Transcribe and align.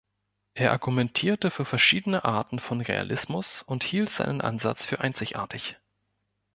Er 0.55 0.71
argumentierte 0.71 1.51
für 1.51 1.63
verschiedene 1.63 2.25
Arten 2.25 2.57
von 2.57 2.81
Realismus 2.81 3.61
und 3.61 3.83
hielt 3.83 4.09
seinen 4.09 4.41
Ansatz 4.41 4.83
für 4.83 4.99
einzigartig. 5.01 5.77